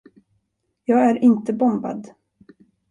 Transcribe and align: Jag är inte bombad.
Jag 0.85 1.09
är 1.09 1.15
inte 1.23 1.53
bombad. 1.53 2.11